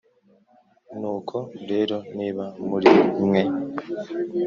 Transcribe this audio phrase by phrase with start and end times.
[0.99, 1.35] Nuko
[1.69, 2.91] rero niba muri
[3.27, 3.41] mwe